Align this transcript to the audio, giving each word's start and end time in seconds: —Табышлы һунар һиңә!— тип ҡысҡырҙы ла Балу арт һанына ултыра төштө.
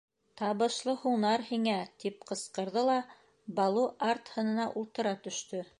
—Табышлы 0.39 0.95
һунар 1.01 1.43
һиңә!— 1.51 1.75
тип 2.05 2.27
ҡысҡырҙы 2.33 2.85
ла 2.91 2.99
Балу 3.61 3.87
арт 4.11 4.37
һанына 4.39 4.69
ултыра 4.83 5.19
төштө. 5.29 5.67